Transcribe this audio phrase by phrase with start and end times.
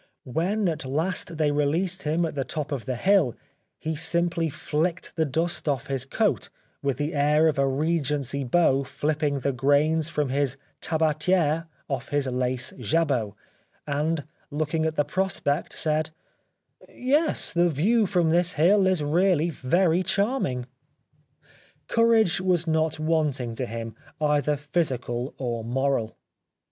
[0.25, 3.35] When at last they released him at the top of the hill
[3.77, 6.49] he simply flicked the dust off his coat
[6.81, 12.25] with the air of a Regency beau flipping the grains from his tabatiere off his
[12.25, 13.35] lace jahot,
[13.85, 16.09] and looking at the prospect said:''
[16.89, 18.53] Yes; the view 138 The Life of Oscar Wilde from this
[19.05, 20.65] hill is really very charming."
[21.87, 26.15] Courage was not wanting to him, either physical or moral.